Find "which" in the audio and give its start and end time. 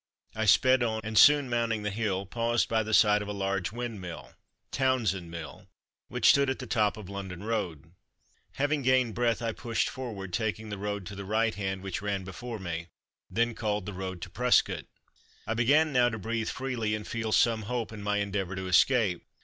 6.07-6.29, 11.83-12.01